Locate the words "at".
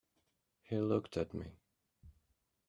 1.15-1.31